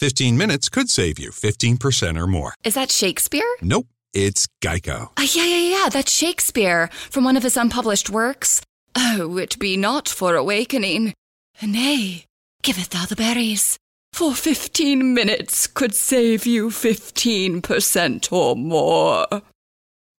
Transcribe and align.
15 0.00 0.36
minutes 0.36 0.68
could 0.68 0.90
save 0.90 1.18
you 1.18 1.30
15% 1.30 2.20
or 2.20 2.26
more. 2.26 2.52
Is 2.64 2.74
that 2.74 2.90
Shakespeare? 2.90 3.48
Nope, 3.62 3.86
it's 4.12 4.46
Geico. 4.62 5.08
Uh, 5.16 5.26
yeah, 5.32 5.46
yeah, 5.46 5.78
yeah, 5.82 5.88
that's 5.88 6.12
Shakespeare 6.12 6.88
from 7.10 7.24
one 7.24 7.36
of 7.36 7.42
his 7.42 7.56
unpublished 7.56 8.10
works. 8.10 8.60
Oh, 8.94 9.38
it 9.38 9.58
be 9.58 9.76
not 9.78 10.06
for 10.08 10.34
awakening. 10.34 11.14
Nay, 11.62 12.26
giveth 12.62 12.90
thou 12.90 13.06
the 13.06 13.16
berries. 13.16 13.78
For 14.12 14.34
15 14.34 15.14
minutes 15.14 15.66
could 15.66 15.94
save 15.94 16.44
you 16.46 16.68
15% 16.68 18.32
or 18.32 18.54
more. 18.54 19.26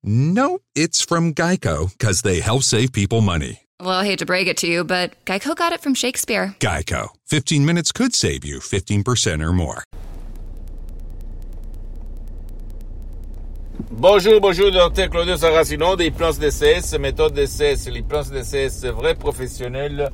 Nope, 0.04 0.62
it's 0.76 1.04
from 1.04 1.34
Geico 1.36 1.92
because 1.92 2.24
they 2.24 2.40
help 2.40 2.64
save 2.64 2.94
people 2.94 3.22
money. 3.22 3.62
Well, 3.80 3.92
I 3.92 4.06
hate 4.06 4.18
to 4.20 4.26
break 4.26 4.48
it 4.48 4.58
to 4.58 4.68
you, 4.68 4.84
but 4.84 5.14
Geico 5.26 5.56
got 5.56 5.72
it 5.72 5.82
from 5.82 5.94
Shakespeare. 5.94 6.56
Geico. 6.60 7.10
15 7.28 7.64
minutes 7.64 7.92
could 7.92 8.16
save 8.16 8.44
you 8.44 8.58
15% 8.58 9.40
or 9.40 9.54
more. 9.54 9.84
Bonjour, 13.92 14.40
bonjour, 14.40 14.72
docteur 14.72 15.12
Claudio 15.12 15.38
Saracino 15.38 15.96
des 15.96 16.10
plans 16.10 16.40
DCS, 16.40 16.98
méthode 17.00 17.36
DCS, 17.36 17.92
les 17.92 18.02
plans 18.02 18.28
DCS 18.28 18.86
vrais 18.86 19.14
professionnels 19.14 20.10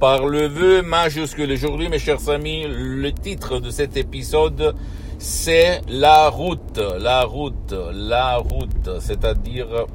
par 0.00 0.26
le 0.26 0.48
vœu 0.48 0.82
majuscule. 0.82 1.52
Aujourd'hui, 1.52 1.88
mes 1.88 2.00
chers 2.00 2.28
amis, 2.28 2.66
le 2.66 3.12
titre 3.12 3.60
de 3.60 3.70
cet 3.70 3.96
épisode, 3.96 4.74
c'est 5.20 5.82
la 5.86 6.28
route, 6.30 6.80
la 6.98 7.22
route, 7.22 7.72
la 7.92 8.38
route, 8.38 8.98
c'est-à-dire 8.98 9.86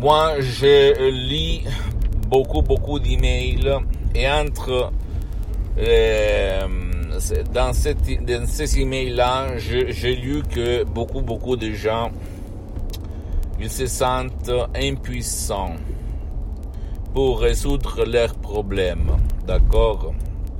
moi, 0.00 0.40
je 0.40 1.10
lis 1.10 1.64
beaucoup, 2.28 2.62
beaucoup 2.62 2.98
d'emails 3.00 3.78
et 4.14 4.28
entre 4.28 4.92
euh, 5.78 6.66
dans, 7.52 7.72
dans 7.72 8.46
ces 8.46 8.80
emails-là, 8.80 9.58
j'ai 9.58 10.14
lu 10.14 10.42
que 10.42 10.84
beaucoup, 10.84 11.20
beaucoup 11.20 11.56
de 11.56 11.72
gens, 11.72 12.10
ils 13.60 13.70
se 13.70 13.86
sentent 13.86 14.52
impuissants 14.74 15.74
pour 17.12 17.40
résoudre 17.40 18.04
leurs 18.04 18.34
problèmes. 18.34 19.16
D'accord? 19.46 20.12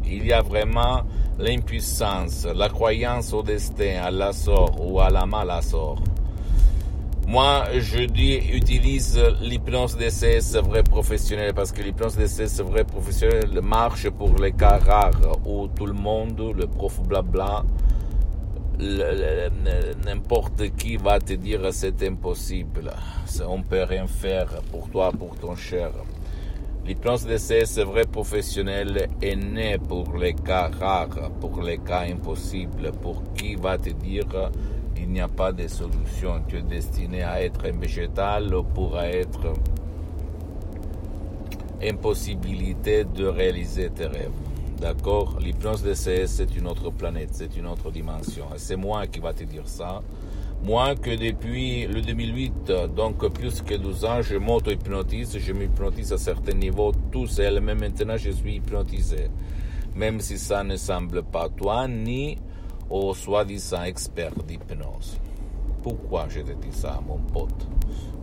Il 0.05 0.27
y 0.27 0.33
a 0.33 0.43
vraiment 0.43 1.03
l'impuissance, 1.39 2.45
la 2.53 2.69
croyance 2.69 3.33
au 3.33 3.43
destin, 3.43 4.01
à 4.03 4.11
la 4.11 4.33
sort 4.33 4.75
ou 4.85 4.99
à 5.01 5.11
la 5.11 5.63
sort. 5.63 6.03
Moi, 7.29 7.67
je 7.79 8.07
dis, 8.07 8.41
utilise 8.55 9.21
l'hypnose 9.43 9.99
DCS 9.99 10.57
vrai 10.63 10.83
professionnel 10.83 11.53
parce 11.53 11.73
que 11.73 11.83
l'hypnose 11.83 12.17
DCS 12.17 12.63
vrai 12.63 12.85
professionnel 12.85 13.61
marche 13.61 14.09
pour 14.09 14.35
les 14.41 14.53
cas 14.53 14.79
rares 14.79 15.39
où 15.45 15.69
tout 15.69 15.85
le 15.85 15.93
monde, 15.93 16.55
le 16.57 16.67
prof 16.67 17.03
blabla, 17.03 17.65
n'importe 20.07 20.75
qui 20.79 20.97
va 20.97 21.19
te 21.19 21.35
dire 21.35 21.69
c'est 21.71 22.03
impossible, 22.03 22.91
on 23.47 23.61
peut 23.61 23.83
rien 23.83 24.07
faire 24.07 24.63
pour 24.73 24.89
toi, 24.89 25.13
pour 25.13 25.37
ton 25.37 25.55
cher. 25.55 25.91
L'hypnose 26.87 27.27
DCS 27.27 27.81
vrai 27.81 28.07
professionnel 28.07 29.11
est 29.21 29.37
né 29.37 29.77
pour 29.77 30.17
les 30.17 30.33
cas 30.33 30.71
rares, 30.81 31.31
pour 31.43 31.61
les 31.61 31.77
cas 31.77 32.07
impossibles, 32.11 32.91
pour 33.03 33.23
qui 33.35 33.55
va 33.55 33.77
te 33.77 33.91
dire 33.91 34.51
il 35.01 35.09
n'y 35.11 35.21
a 35.21 35.29
pas 35.29 35.53
de 35.53 35.67
solution. 35.69 36.43
Tu 36.49 36.59
es 36.59 36.63
destiné 36.63 37.23
à 37.23 37.43
être 37.43 37.67
un 37.67 37.79
végétal 37.79 38.51
pour 38.75 38.99
être 39.01 39.53
impossibilité 41.83 43.05
de 43.05 43.27
réaliser 43.27 43.91
tes 43.91 44.07
rêves. 44.07 44.31
D'accord? 44.81 45.39
L'hypnose 45.41 45.83
DCS, 45.83 46.27
c'est 46.27 46.57
une 46.57 46.67
autre 46.67 46.91
planète, 46.91 47.31
c'est 47.33 47.57
une 47.57 47.67
autre 47.67 47.91
dimension. 47.91 48.47
Et 48.55 48.59
c'est 48.59 48.77
moi 48.77 49.07
qui 49.07 49.19
va 49.21 49.33
te 49.33 49.45
dire 49.45 49.67
ça. 49.67 50.03
Moi 50.63 50.97
que 50.97 51.11
depuis 51.11 51.87
le 51.87 52.01
2008, 52.01 52.73
donc 52.97 53.29
plus 53.33 53.63
que 53.63 53.75
12 53.75 54.05
ans, 54.05 54.23
je 54.23 54.37
m'auto-hypnotise, 54.37 55.39
je 55.39 55.53
m'hypnotise 55.53 56.13
à 56.13 56.19
certains 56.19 56.55
niveaux 56.55 56.93
tout 57.13 57.29
seul, 57.29 57.61
mais 57.61 57.77
maintenant 57.77 58.17
je 58.17 58.31
suis 58.31 58.57
hypnotisé. 58.57 59.31
Même 59.95 60.21
si 60.21 60.37
ça 60.37 60.65
ne 60.65 60.77
semble 60.77 61.23
pas 61.23 61.49
toi, 61.49 61.87
ni 61.87 62.39
au 62.91 63.15
soi-disant 63.15 63.83
expert 63.85 64.35
d'hypnose. 64.47 65.19
Pourquoi 65.83 66.27
je 66.29 66.41
te 66.41 66.53
dis 66.53 66.73
ça, 66.73 67.01
mon 67.07 67.19
pote, 67.19 67.67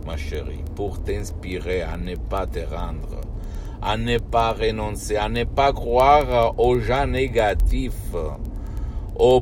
ma 0.06 0.16
chérie? 0.16 0.64
Pour 0.74 1.02
t'inspirer 1.02 1.82
à 1.82 1.96
ne 1.96 2.14
pas 2.14 2.46
te 2.46 2.60
rendre, 2.60 3.20
à 3.82 3.96
ne 3.96 4.18
pas 4.18 4.52
renoncer, 4.52 5.16
à 5.16 5.28
ne 5.28 5.44
pas 5.44 5.72
croire 5.72 6.58
aux 6.58 6.78
gens 6.78 7.06
négatifs, 7.06 8.14
aux, 9.18 9.40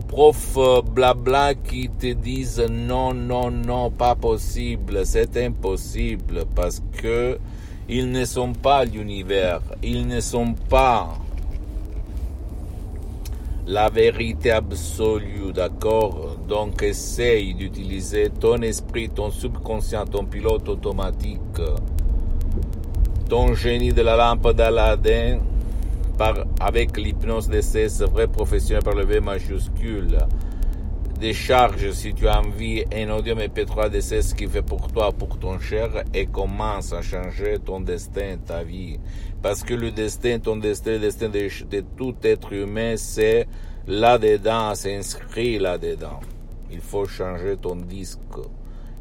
profs 0.00 0.58
blabla 0.94 1.54
qui 1.54 1.90
te 1.90 2.12
disent 2.12 2.64
non, 2.70 3.12
non, 3.12 3.50
non, 3.50 3.90
pas 3.90 4.14
possible, 4.14 5.04
c'est 5.04 5.36
impossible 5.36 6.44
parce 6.54 6.82
que 6.96 7.38
ils 7.88 8.10
ne 8.10 8.24
sont 8.24 8.52
pas 8.52 8.84
l'univers, 8.84 9.60
ils 9.82 10.06
ne 10.06 10.20
sont 10.20 10.54
pas 10.54 11.18
la 13.66 13.88
vérité 13.88 14.50
absolue, 14.50 15.52
d'accord? 15.52 16.36
Donc 16.48 16.82
essaye 16.82 17.54
d'utiliser 17.54 18.30
ton 18.30 18.62
esprit, 18.62 19.08
ton 19.08 19.30
subconscient, 19.30 20.04
ton 20.06 20.24
pilote 20.24 20.68
automatique, 20.68 21.60
ton 23.28 23.54
génie 23.54 23.92
de 23.92 24.02
la 24.02 24.16
lampe 24.16 24.52
d'Aladin, 24.52 25.38
avec 26.60 26.96
l'hypnose 26.96 27.48
d'essai, 27.48 27.86
vrai 28.12 28.26
professionnel 28.26 28.82
par 28.82 28.94
le 28.94 29.04
V 29.04 29.20
majuscule. 29.20 30.18
Décharge, 31.20 31.90
si 31.90 32.14
tu 32.14 32.26
as 32.28 32.40
envie, 32.40 32.82
un 32.94 33.10
audio 33.10 33.34
MP3 33.34 33.90
d'essai, 33.90 34.22
ce 34.22 34.34
qui 34.34 34.46
fait 34.46 34.62
pour 34.62 34.90
toi, 34.90 35.12
pour 35.12 35.38
ton 35.38 35.58
cher, 35.58 36.02
et 36.14 36.24
commence 36.24 36.94
à 36.94 37.02
changer 37.02 37.58
ton 37.58 37.80
destin, 37.80 38.38
ta 38.38 38.62
vie. 38.62 38.98
Parce 39.42 39.62
que 39.62 39.74
le 39.74 39.90
destin, 39.90 40.38
ton 40.38 40.56
destin, 40.56 40.92
le 40.92 41.00
destin 41.00 41.28
de, 41.28 41.84
tout 41.94 42.14
être 42.22 42.54
humain, 42.54 42.94
c'est 42.96 43.46
là-dedans, 43.86 44.74
c'est 44.74 44.96
inscrit 44.96 45.58
là-dedans. 45.58 46.20
Il 46.70 46.80
faut 46.80 47.04
changer 47.04 47.58
ton 47.58 47.76
disque 47.76 48.40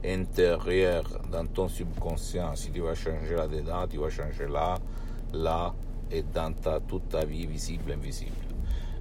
intérieur 0.03 1.05
dans 1.31 1.45
ton 1.45 1.69
subconscient. 1.69 2.53
Si 2.57 2.69
tu 2.71 2.81
vas 2.81 2.95
changer 2.95 3.35
là-dedans, 3.37 3.87
tu 3.89 3.97
vas 3.97 4.09
changer 4.09 4.45
là, 4.51 4.75
là 5.31 5.73
et 6.11 6.25
dans 6.33 6.51
ta, 6.51 6.81
toute 6.81 7.07
ta 7.07 7.23
vie 7.23 7.45
visible, 7.45 7.93
invisible. 7.93 8.35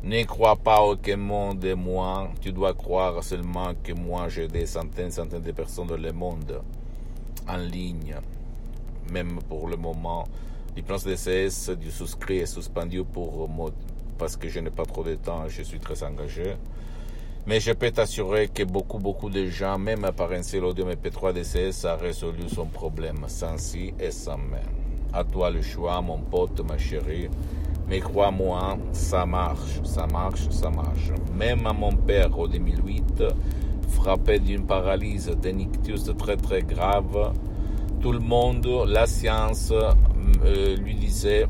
Ne 0.05 0.23
crois 0.25 0.57
pas 0.57 0.81
aucun 0.83 1.17
monde 1.17 1.59
de 1.59 1.75
moi, 1.75 2.31
tu 2.41 2.53
dois 2.53 2.73
croire 2.73 3.23
seulement 3.23 3.73
que 3.83 3.93
moi 3.93 4.29
j'ai 4.29 4.47
des 4.47 4.67
centaines, 4.67 5.11
centaines 5.11 5.43
de 5.43 5.53
personnes 5.53 5.89
dans 5.89 5.97
le 5.97 6.13
monde 6.13 6.63
en 7.49 7.57
ligne, 7.57 8.17
même 9.11 9.41
pour 9.49 9.69
le 9.69 9.77
moment 9.77 10.27
L'hypnose 10.79 11.03
DCS 11.03 11.77
du 11.77 11.91
souscrit 11.91 12.39
est 12.39 12.47
suspendu 12.47 13.03
pour 13.03 13.51
parce 14.17 14.37
que 14.37 14.49
je 14.49 14.61
n'ai 14.61 14.71
pas 14.71 14.85
trop 14.85 15.03
de 15.03 15.17
temps 15.17 15.47
et 15.47 15.51
je 15.51 15.63
suis 15.63 15.81
très 15.81 16.05
engagé. 16.05 16.55
Mais 17.49 17.59
je 17.59 17.73
peux 17.73 17.91
t'assurer 17.91 18.47
que 18.47 18.63
beaucoup, 18.63 18.99
beaucoup 18.99 19.29
de 19.29 19.47
gens, 19.47 19.77
même 19.77 20.09
par 20.17 20.31
un 20.31 20.45
seul 20.45 20.65
audio 20.65 20.89
MP3 20.89 21.33
DCS, 21.33 21.85
a 21.85 21.97
résolu 21.97 22.49
son 22.49 22.67
problème 22.67 23.25
sans 23.27 23.59
si 23.59 23.93
et 23.99 24.13
sans 24.13 24.39
mais. 24.39 24.63
À 25.13 25.25
toi 25.25 25.51
le 25.51 25.63
choix, 25.63 26.01
mon 26.01 26.19
pote, 26.19 26.61
ma 26.61 26.79
chérie. 26.79 27.29
Mais 27.89 28.01
crois-moi, 28.01 28.77
ça 28.93 29.25
marche, 29.25 29.81
ça 29.85 30.07
marche, 30.07 30.49
ça 30.51 30.71
marche. 30.71 31.11
Même 31.35 31.67
à 31.67 31.73
mon 31.73 31.93
père, 31.93 32.39
au 32.39 32.47
2008, 32.47 33.23
frappé 33.89 34.39
d'une 34.39 34.67
paralyse, 34.67 35.31
d'un 35.43 35.59
ictus 35.59 36.11
très 36.19 36.37
très 36.37 36.63
grave, 36.63 37.33
tout 38.01 38.13
le 38.13 38.21
monde, 38.21 38.67
la 38.87 39.07
science 39.07 39.73
euh, 39.73 40.77
lui 40.77 40.95
disait, 40.95 41.47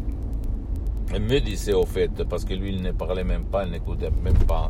me 1.12 1.38
disait 1.40 1.74
au 1.74 1.84
fait, 1.84 2.24
parce 2.24 2.44
que 2.44 2.54
lui 2.54 2.72
il 2.74 2.82
ne 2.82 2.92
parlait 2.92 3.24
même 3.24 3.44
pas, 3.44 3.64
il 3.64 3.72
n'écoutait 3.72 4.10
même 4.22 4.38
pas, 4.46 4.68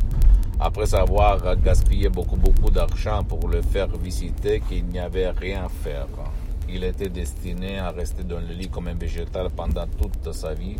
après 0.58 0.92
avoir 0.94 1.56
gaspillé 1.56 2.08
beaucoup 2.08 2.36
beaucoup 2.36 2.70
d'argent 2.70 3.22
pour 3.22 3.46
le 3.48 3.62
faire 3.62 3.88
visiter, 3.96 4.60
qu'il 4.68 4.86
n'y 4.86 4.98
avait 4.98 5.30
rien 5.30 5.66
à 5.66 5.68
faire. 5.68 6.08
Il 6.68 6.82
était 6.84 7.08
destiné 7.08 7.78
à 7.78 7.90
rester 7.90 8.24
dans 8.24 8.40
le 8.40 8.54
lit 8.54 8.68
comme 8.68 8.88
un 8.88 8.94
végétal 8.94 9.48
pendant 9.54 9.86
toute 9.86 10.32
sa 10.32 10.54
vie, 10.54 10.76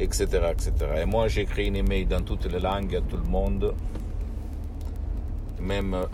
etc. 0.00 0.24
etc. 0.50 0.72
Et 1.02 1.04
moi 1.04 1.28
j'écris 1.28 1.68
une 1.68 1.76
email 1.76 2.06
dans 2.06 2.22
toutes 2.22 2.46
les 2.46 2.58
langues 2.60 2.96
à 2.96 3.00
tout 3.00 3.16
le 3.16 3.30
monde 3.30 3.74
même 5.60 5.94
euh, 5.94 6.06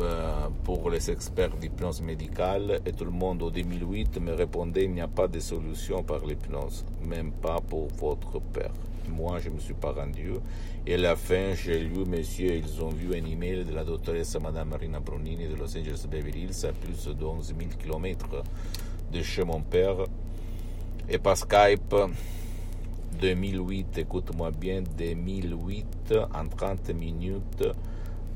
euh, 0.00 0.48
pour 0.62 0.88
les 0.88 1.10
experts 1.10 1.56
d'hypnose 1.56 2.00
médicale, 2.00 2.80
et 2.86 2.92
tout 2.92 3.04
le 3.04 3.10
monde 3.10 3.42
au 3.42 3.50
2008 3.50 4.20
me 4.20 4.32
répondait 4.32 4.84
il 4.84 4.92
n'y 4.92 5.00
a 5.00 5.08
pas 5.08 5.28
de 5.28 5.40
solution 5.40 6.02
par 6.02 6.24
l'hypnose, 6.24 6.84
même 7.06 7.32
pas 7.32 7.60
pour 7.60 7.88
votre 7.98 8.40
père. 8.40 8.72
Moi, 9.10 9.38
je 9.38 9.50
ne 9.50 9.56
me 9.56 9.60
suis 9.60 9.74
pas 9.74 9.92
rendu. 9.92 10.32
Et 10.86 10.94
à 10.94 10.96
la 10.96 11.16
fin, 11.16 11.52
j'ai 11.54 11.78
lu, 11.78 12.06
messieurs, 12.06 12.54
ils 12.56 12.82
ont 12.82 12.88
vu 12.88 13.14
un 13.14 13.24
email 13.26 13.64
de 13.64 13.74
la 13.74 13.84
doctoresse 13.84 14.36
Madame 14.40 14.70
Marina 14.70 14.98
Brunini 14.98 15.46
de 15.46 15.56
Los 15.56 15.76
Angeles 15.76 16.06
Beverly 16.10 16.44
Hills 16.44 16.66
à 16.66 16.72
plus 16.72 17.14
de 17.14 17.24
11 17.24 17.46
000 17.46 17.70
km 17.78 18.42
de 19.12 19.22
chez 19.22 19.44
mon 19.44 19.60
père. 19.60 19.96
Et 21.08 21.18
par 21.18 21.36
Skype, 21.36 21.94
2008, 23.20 23.98
écoute-moi 23.98 24.50
bien, 24.50 24.82
2008, 24.96 26.14
en 26.34 26.48
30 26.48 26.90
minutes, 26.94 27.64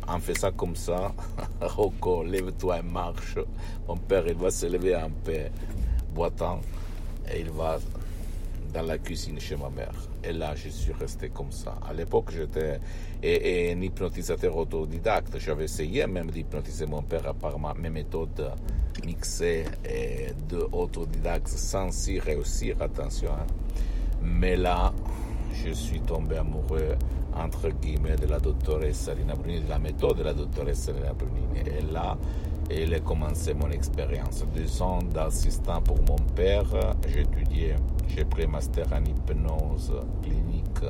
on 0.08 0.18
fait 0.18 0.38
ça 0.38 0.50
comme 0.52 0.76
ça. 0.76 1.12
Rocco, 1.60 2.22
lève-toi 2.22 2.78
et 2.78 2.82
marche. 2.82 3.38
Mon 3.86 3.96
père, 3.96 4.26
il 4.26 4.34
va 4.34 4.50
se 4.50 4.66
lever 4.66 4.94
un 4.94 5.10
peu 5.10 5.32
boitant 6.14 6.60
et 7.32 7.40
il 7.40 7.50
va 7.50 7.78
dans 8.72 8.82
la 8.82 8.98
cuisine 8.98 9.40
chez 9.40 9.56
ma 9.56 9.70
mère. 9.70 9.94
Et 10.22 10.32
là, 10.32 10.54
je 10.54 10.68
suis 10.68 10.92
resté 10.92 11.30
comme 11.30 11.52
ça. 11.52 11.76
À 11.88 11.92
l'époque, 11.92 12.30
j'étais 12.32 12.80
un 13.22 13.80
hypnotisateur 13.80 14.56
autodidacte. 14.56 15.38
J'avais 15.38 15.64
essayé 15.64 16.06
même 16.06 16.30
d'hypnotiser 16.30 16.86
mon 16.86 17.02
père 17.02 17.34
par 17.34 17.58
mes 17.76 17.90
méthodes 17.90 18.52
mixées 19.04 19.64
et 19.84 20.28
de 20.48 20.66
sans 21.46 22.08
y 22.08 22.18
réussir, 22.18 22.76
attention. 22.80 23.30
Hein. 23.32 23.46
Mais 24.22 24.56
là, 24.56 24.92
je 25.52 25.72
suis 25.72 26.00
tombé 26.00 26.36
amoureux, 26.36 26.96
entre 27.34 27.70
guillemets, 27.70 28.16
de 28.16 28.26
la 28.26 28.38
doctoresse 28.38 29.10
Lina 29.16 29.34
Brunini, 29.34 29.62
de 29.62 29.68
la 29.68 29.78
méthode 29.78 30.18
de 30.18 30.22
la 30.22 30.34
doctoresse 30.34 30.88
Lina 30.88 31.12
Brunini. 31.12 31.60
Et 31.66 31.92
là, 31.92 32.16
il 32.70 32.92
a 32.94 33.00
commencé 33.00 33.54
mon 33.54 33.70
expérience. 33.70 34.44
Deux 34.54 34.82
ans 34.82 34.98
d'assistant 35.02 35.80
pour 35.80 35.96
mon 36.02 36.16
père, 36.34 36.66
étudié, 37.16 37.74
j'ai 38.08 38.24
pris 38.24 38.46
master 38.46 38.86
en 38.92 39.04
hypnose 39.04 39.92
clinique 40.22 40.84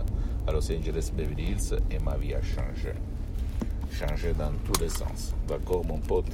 à 0.46 0.52
Los 0.52 0.70
Angeles 0.72 1.12
Beverly 1.14 1.52
Hills 1.52 1.78
et 1.90 1.98
ma 2.02 2.16
vie 2.16 2.34
a 2.34 2.42
changé. 2.42 2.92
Changé 3.90 4.32
dans 4.38 4.52
tous 4.64 4.80
les 4.80 4.88
sens. 4.88 5.34
D'accord, 5.46 5.84
mon 5.84 5.98
pote? 5.98 6.26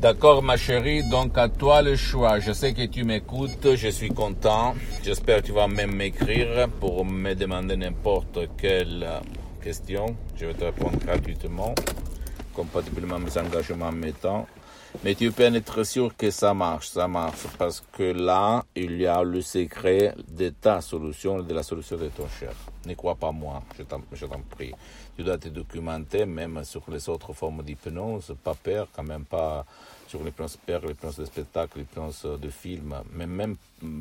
D'accord, 0.00 0.44
ma 0.44 0.56
chérie, 0.56 1.02
donc 1.02 1.36
à 1.36 1.48
toi 1.48 1.82
le 1.82 1.96
choix. 1.96 2.38
Je 2.38 2.52
sais 2.52 2.72
que 2.72 2.86
tu 2.86 3.02
m'écoutes, 3.02 3.74
je 3.74 3.88
suis 3.88 4.10
content. 4.10 4.76
J'espère 5.02 5.42
que 5.42 5.46
tu 5.46 5.52
vas 5.52 5.66
même 5.66 5.92
m'écrire 5.92 6.68
pour 6.78 7.04
me 7.04 7.34
demander 7.34 7.76
n'importe 7.76 8.38
quelle 8.56 9.04
question. 9.60 10.14
Je 10.36 10.46
vais 10.46 10.54
te 10.54 10.66
répondre 10.66 10.96
gratuitement, 11.04 11.74
compatiblement 12.54 13.16
à 13.16 13.18
mes 13.18 13.38
engagements 13.38 13.86
en 13.86 13.92
mes 13.92 14.12
temps. 14.12 14.46
Mais 15.04 15.14
tu 15.14 15.30
peux 15.30 15.42
être 15.42 15.84
sûr 15.84 16.16
que 16.16 16.30
ça 16.30 16.54
marche, 16.54 16.88
ça 16.88 17.06
marche, 17.06 17.46
parce 17.58 17.82
que 17.92 18.02
là, 18.02 18.64
il 18.74 19.00
y 19.00 19.06
a 19.06 19.22
le 19.22 19.42
secret 19.42 20.14
de 20.28 20.48
ta 20.48 20.80
solution, 20.80 21.42
de 21.42 21.54
la 21.54 21.62
solution 21.62 21.96
de 21.96 22.08
ton 22.08 22.26
cher. 22.40 22.52
Ne 22.86 22.94
crois 22.94 23.14
pas 23.14 23.30
moi, 23.30 23.62
je 23.76 23.82
t'en 23.84 24.40
prie. 24.50 24.74
Tu 25.16 25.22
dois 25.22 25.38
te 25.38 25.48
documenter, 25.48 26.26
même 26.26 26.64
sur 26.64 26.82
les 26.88 27.08
autres 27.08 27.32
formes 27.32 27.62
d'hypnose, 27.62 28.34
pas 28.42 28.54
peur, 28.54 28.88
quand 28.92 29.02
même 29.02 29.24
pas 29.24 29.66
sur 30.08 30.24
les 30.24 30.30
plans 30.30 30.46
père, 30.64 30.80
les 30.86 30.94
plans 30.94 31.12
de 31.16 31.24
spectacle, 31.24 31.78
les 31.78 31.84
plans 31.84 32.10
de 32.40 32.48
film, 32.48 32.94
mais 33.12 33.26
même 33.26 33.56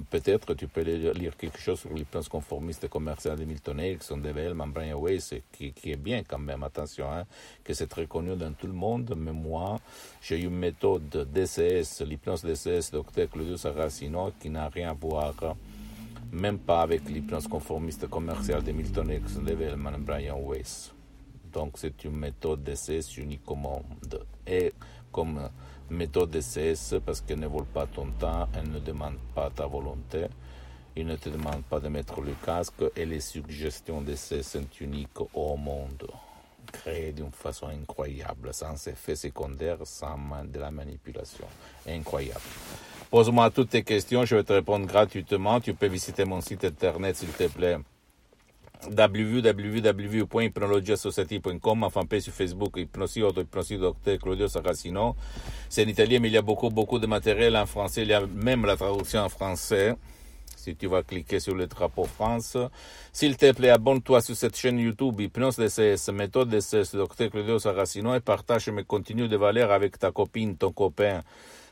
peut-être 0.10 0.54
tu 0.54 0.68
peux 0.68 0.82
lire 0.82 1.36
quelque 1.36 1.60
chose 1.60 1.80
sur 1.82 1.94
les 1.94 2.06
plans 2.06 2.22
conformistes 2.30 2.88
commerciaux 2.88 3.36
de 3.36 3.44
Milton 3.44 3.80
Erickson, 3.80 4.18
de 4.18 4.30
Vellman, 4.30 4.68
Brian 4.68 5.00
Weiss, 5.00 5.34
qui, 5.52 5.74
est 5.84 5.98
bien 5.98 6.24
quand 6.24 6.40
même, 6.40 6.64
attention, 6.64 7.12
hein, 7.12 7.26
que 7.64 7.74
c'est 7.74 7.88
très 7.88 8.08
connu 8.08 8.36
dans 8.36 8.54
tout 8.54 8.68
le 8.68 8.74
monde, 8.74 9.14
mais 9.18 9.34
moi, 9.34 9.80
j'ai 10.22 10.40
une 10.40 10.58
méthode 10.58 11.28
DCS, 11.34 12.02
l'hypnose 12.06 12.44
DCS, 12.44 12.92
docteur 12.92 13.30
Claudio 13.30 13.58
Saracino, 13.58 14.32
qui 14.40 14.50
n'a 14.50 14.70
rien 14.70 14.92
à 14.92 14.94
voir 14.94 15.34
même 16.32 16.60
pas 16.60 16.82
avec 16.82 17.08
l'hypnose 17.10 17.48
conformiste 17.48 18.08
commerciale 18.08 18.64
de 18.64 18.72
Milton 18.72 19.10
Erickson, 19.10 19.42
de 19.42 19.54
Vellman, 19.54 19.98
Brian 20.00 20.40
Weiss. 20.40 20.94
Donc 21.54 21.74
c'est 21.76 22.04
une 22.04 22.18
méthode 22.18 22.64
DCS 22.64 23.18
unique 23.18 23.50
au 23.50 23.56
monde. 23.56 24.26
Et 24.46 24.74
comme 25.12 25.50
méthode 25.90 26.32
DCS 26.32 27.00
parce 27.06 27.22
qu'elle 27.22 27.40
ne 27.40 27.48
vole 27.48 27.66
pas 27.66 27.88
ton 27.88 28.08
temps, 28.20 28.48
elle 28.54 28.70
ne 28.70 28.80
demande 28.80 29.18
pas 29.34 29.50
ta 29.50 29.66
volonté, 29.66 30.26
il 30.96 31.06
ne 31.06 31.16
te 31.16 31.30
demande 31.30 31.64
pas 31.64 31.80
de 31.80 31.88
mettre 31.88 32.22
le 32.22 32.34
casque 32.46 32.84
et 32.96 33.06
les 33.06 33.20
suggestions 33.20 34.02
DCS 34.02 34.44
sont 34.44 34.68
uniques 34.82 35.20
au 35.34 35.56
monde, 35.56 36.08
créées 36.72 37.12
d'une 37.12 37.32
façon 37.32 37.68
incroyable, 37.68 38.54
sans 38.54 38.88
effet 38.88 39.16
secondaire, 39.16 39.78
sans 39.84 40.18
de 40.46 40.60
la 40.60 40.72
manipulation. 40.72 41.46
Incroyable. 41.88 42.42
Pose-moi 43.10 43.50
toutes 43.52 43.70
tes 43.70 43.84
questions, 43.84 44.26
je 44.26 44.36
vais 44.36 44.44
te 44.44 44.54
répondre 44.54 44.86
gratuitement. 44.86 45.62
Tu 45.62 45.74
peux 45.74 45.88
visiter 45.88 46.26
mon 46.26 46.42
site 46.42 46.66
internet 46.66 47.16
s'il 47.16 47.30
te 47.30 47.48
plaît 47.48 47.78
www.hypnologiassociative.com, 48.86 51.84
enfin 51.84 52.02
fanpage 52.02 52.24
sur 52.24 52.34
Facebook, 52.34 52.76
Hypnosie 52.78 53.24
Auto, 53.24 53.42
Hypnosie 53.42 53.78
Docteur 53.78 54.18
Claudio 54.20 54.48
Saracino. 54.48 55.16
C'est 55.70 55.86
en 55.86 55.88
italien, 55.88 56.20
mais 56.20 56.28
il 56.30 56.34
y 56.34 56.38
a 56.38 56.42
beaucoup, 56.42 56.70
beaucoup 56.70 56.98
de 57.00 57.08
matériel 57.08 57.58
en 57.58 57.66
français. 57.66 58.04
Il 58.04 58.10
y 58.10 58.14
a 58.14 58.26
même 58.26 58.66
la 58.66 58.78
traduction 58.78 59.22
en 59.22 59.30
français. 59.30 59.96
Si 60.56 60.76
tu 60.76 60.88
vas 60.88 61.04
cliquer 61.04 61.40
sur 61.40 61.56
le 61.56 61.68
drapeau 61.68 62.04
France. 62.04 62.58
S'il 63.14 63.38
te 63.38 63.54
plaît, 63.54 63.70
abonne-toi 63.70 64.20
sur 64.22 64.36
cette 64.36 64.58
chaîne 64.58 64.80
YouTube 64.80 65.22
Hypnose 65.22 65.56
DCS, 65.56 66.10
méthode 66.12 66.50
DCS, 66.50 66.94
Docteur 66.94 67.30
Claudio 67.30 67.58
Saracino 67.58 68.14
et 68.16 68.20
partage 68.20 68.68
mes 68.70 68.84
contenus 68.84 69.30
de 69.30 69.38
valeur 69.38 69.72
avec 69.72 69.98
ta 69.98 70.12
copine, 70.12 70.58
ton 70.58 70.74
copain 70.74 71.24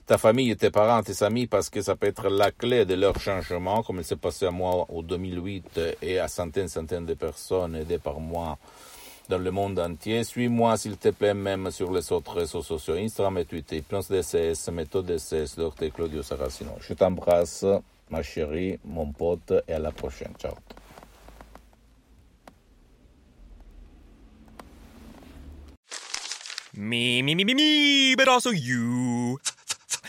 ta 0.06 0.18
famille, 0.18 0.56
tes 0.56 0.70
parents, 0.70 1.02
tes 1.02 1.24
amis, 1.24 1.48
parce 1.48 1.70
que 1.70 1.82
ça 1.82 1.96
peut 1.96 2.08
être 2.08 2.30
la 2.30 2.52
clé 2.52 2.86
de 2.86 2.94
leur 2.94 3.20
changement, 3.20 3.82
comme 3.82 3.98
il 3.98 4.04
s'est 4.04 4.16
passé 4.16 4.46
à 4.46 4.52
moi 4.52 4.86
en 4.90 5.02
2008 5.02 5.80
et 6.02 6.20
à 6.20 6.28
centaines, 6.28 6.68
centaines 6.68 7.06
de 7.06 7.16
personnes 7.16 7.76
aidées 7.76 7.98
par 7.98 8.20
moi 8.20 8.58
dans 9.30 9.40
le 9.40 9.50
monde 9.50 9.80
entier. 9.80 10.24
Suis-moi, 10.24 10.78
s'il 10.78 10.98
te 10.98 11.10
plaît, 11.10 11.34
même 11.34 11.72
sur 11.72 11.92
les 11.92 12.12
autres 12.12 12.34
réseaux 12.34 12.62
sociaux, 12.62 12.96
Instagram 12.96 13.40
et 13.40 13.46
Twitter, 13.46 13.82
Plans 13.82 14.02
DCS, 14.08 14.70
Méthode 14.72 15.08
DCS, 15.08 15.56
Dr. 15.58 15.92
Claudio 15.92 16.22
Saracino. 16.22 16.74
Je 16.82 16.94
t'embrasse, 16.94 17.66
ma 18.12 18.22
chérie, 18.22 18.80
mon 18.86 19.12
pote, 19.12 19.54
et 19.68 19.74
à 19.74 19.80
la 19.80 19.92
prochaine. 19.92 20.34
Ciao. 20.40 20.54
Me, 26.78 27.24
me, 27.24 27.34
me, 27.36 27.46
me, 27.46 27.56
me, 27.56 28.16
but 28.16 28.28
also 28.28 28.52
you. 28.52 29.40